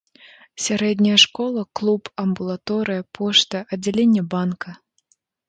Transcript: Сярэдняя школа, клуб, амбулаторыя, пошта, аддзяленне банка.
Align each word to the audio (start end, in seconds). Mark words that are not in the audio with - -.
Сярэдняя 0.67 1.17
школа, 1.23 1.61
клуб, 1.79 2.09
амбулаторыя, 2.23 3.05
пошта, 3.19 3.63
аддзяленне 3.77 4.27
банка. 4.35 4.77